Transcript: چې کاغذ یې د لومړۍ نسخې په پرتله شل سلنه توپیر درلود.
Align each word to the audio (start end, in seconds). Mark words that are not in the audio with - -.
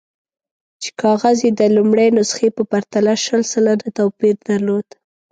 چې 0.81 0.89
کاغذ 1.01 1.37
یې 1.45 1.51
د 1.59 1.61
لومړۍ 1.75 2.09
نسخې 2.17 2.49
په 2.57 2.63
پرتله 2.71 3.13
شل 3.23 3.41
سلنه 3.53 3.87
توپیر 3.97 4.35
درلود. 4.49 4.87